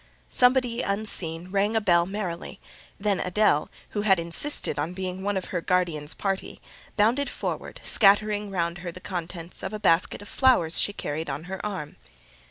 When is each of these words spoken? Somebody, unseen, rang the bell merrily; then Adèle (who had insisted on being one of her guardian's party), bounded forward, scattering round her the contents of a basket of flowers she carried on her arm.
Somebody, 0.29 0.81
unseen, 0.81 1.49
rang 1.51 1.73
the 1.73 1.79
bell 1.79 2.07
merrily; 2.07 2.59
then 2.99 3.19
Adèle 3.19 3.69
(who 3.89 4.01
had 4.01 4.19
insisted 4.19 4.79
on 4.79 4.93
being 4.95 5.21
one 5.21 5.37
of 5.37 5.49
her 5.53 5.61
guardian's 5.61 6.15
party), 6.15 6.59
bounded 6.97 7.29
forward, 7.29 7.79
scattering 7.83 8.49
round 8.49 8.79
her 8.79 8.91
the 8.91 8.99
contents 8.99 9.61
of 9.61 9.73
a 9.73 9.79
basket 9.79 10.23
of 10.23 10.27
flowers 10.27 10.81
she 10.81 10.91
carried 10.91 11.29
on 11.29 11.43
her 11.43 11.63
arm. 11.63 11.97